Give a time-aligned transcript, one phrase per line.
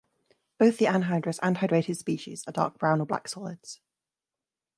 [0.57, 3.81] Both the anhydrous and hydrated species are dark brown or black solids.